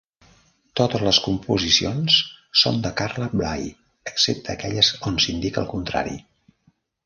[0.79, 2.15] Totes les composicions
[2.63, 3.69] són de Carla Bley,
[4.13, 6.21] excepte aquelles on s'indica el contrari.